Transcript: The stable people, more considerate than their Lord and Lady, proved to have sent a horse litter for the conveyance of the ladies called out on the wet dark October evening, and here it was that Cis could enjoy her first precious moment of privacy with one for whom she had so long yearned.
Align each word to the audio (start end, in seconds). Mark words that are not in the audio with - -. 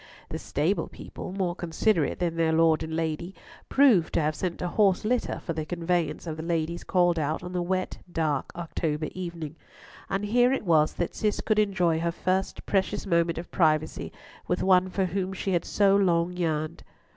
The 0.29 0.39
stable 0.39 0.87
people, 0.87 1.31
more 1.31 1.53
considerate 1.53 2.17
than 2.17 2.35
their 2.35 2.51
Lord 2.53 2.81
and 2.81 2.95
Lady, 2.95 3.35
proved 3.69 4.15
to 4.15 4.19
have 4.21 4.33
sent 4.33 4.59
a 4.63 4.67
horse 4.67 5.05
litter 5.05 5.39
for 5.45 5.53
the 5.53 5.63
conveyance 5.63 6.25
of 6.25 6.37
the 6.37 6.41
ladies 6.41 6.83
called 6.83 7.19
out 7.19 7.43
on 7.43 7.53
the 7.53 7.61
wet 7.61 7.99
dark 8.11 8.51
October 8.55 9.09
evening, 9.11 9.57
and 10.09 10.25
here 10.25 10.51
it 10.51 10.65
was 10.65 10.93
that 10.93 11.13
Cis 11.13 11.39
could 11.39 11.59
enjoy 11.59 11.99
her 11.99 12.11
first 12.11 12.65
precious 12.65 13.05
moment 13.05 13.37
of 13.37 13.51
privacy 13.51 14.11
with 14.47 14.63
one 14.63 14.89
for 14.89 15.05
whom 15.05 15.33
she 15.33 15.51
had 15.53 15.65
so 15.65 15.95
long 15.95 16.33
yearned. 16.35 16.81